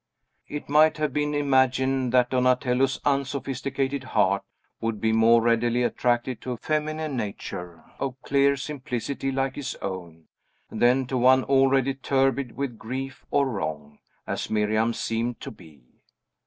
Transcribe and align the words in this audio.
It 0.47 0.67
might 0.67 0.97
have 0.97 1.13
been 1.13 1.35
imagined 1.35 2.11
that 2.11 2.31
Donatello's 2.31 2.99
unsophisticated 3.05 4.03
heart 4.03 4.41
would 4.79 4.99
be 4.99 5.11
more 5.11 5.43
readily 5.43 5.83
attracted 5.83 6.41
to 6.41 6.53
a 6.53 6.57
feminine 6.57 7.15
nature 7.15 7.83
of 7.99 8.19
clear 8.23 8.57
simplicity 8.57 9.31
like 9.31 9.53
his 9.53 9.75
own, 9.75 10.25
than 10.71 11.05
to 11.05 11.17
one 11.19 11.43
already 11.43 11.93
turbid 11.93 12.53
with 12.57 12.79
grief 12.79 13.27
or 13.29 13.47
wrong, 13.47 13.99
as 14.25 14.49
Miriam's 14.49 14.97
seemed 14.99 15.39
to 15.41 15.51
be. 15.51 15.83